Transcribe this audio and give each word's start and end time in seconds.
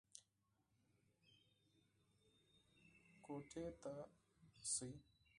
کوټې 3.25 3.65
ته 3.81 3.93
شئ. 4.71 4.89